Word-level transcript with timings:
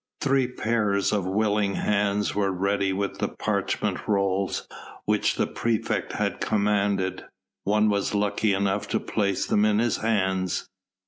Three 0.19 0.47
pairs 0.47 1.13
of 1.13 1.27
willing 1.27 1.75
hands 1.75 2.33
were 2.33 2.51
ready 2.51 2.91
with 2.91 3.19
the 3.19 3.27
parchment 3.27 4.07
rolls 4.07 4.67
which 5.05 5.35
the 5.35 5.45
praefect 5.45 6.13
had 6.13 6.41
commanded; 6.41 7.25
one 7.65 7.87
was 7.87 8.15
lucky 8.15 8.51
enough 8.55 8.87
to 8.87 8.99
place 8.99 9.45
them 9.45 9.63
in 9.63 9.77
his 9.77 9.97
hands. 9.97 10.67